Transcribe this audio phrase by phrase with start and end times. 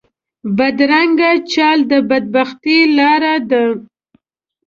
[0.57, 3.63] بدرنګه چال د بد بختۍ لاره ده